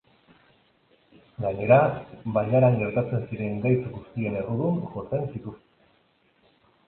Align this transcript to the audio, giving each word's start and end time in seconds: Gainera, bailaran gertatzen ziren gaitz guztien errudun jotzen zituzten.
Gainera, 1.43 1.75
bailaran 2.37 2.79
gertatzen 2.79 3.27
ziren 3.29 3.61
gaitz 3.65 3.83
guztien 3.97 4.39
errudun 4.41 4.79
jotzen 4.95 5.29
zituzten. 5.33 5.69